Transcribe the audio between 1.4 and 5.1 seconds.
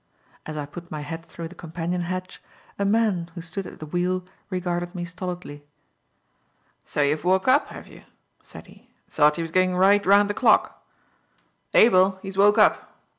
the companion hatch, a man who stood at the wheel regarded me